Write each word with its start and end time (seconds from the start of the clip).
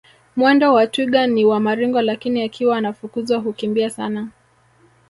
Mwendo 0.35 0.73
wa 0.73 0.87
twiga 0.87 1.27
ni 1.27 1.45
wa 1.45 1.59
maringo 1.59 2.01
lakini 2.01 2.43
akiwa 2.43 2.77
anafukuzwa 2.77 3.37
hukimbia 3.39 3.89
sana 3.89 4.27